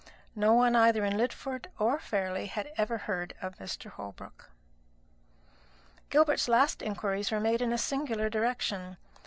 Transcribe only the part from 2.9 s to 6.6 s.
heard of Mr. Holbrook. Gilbert's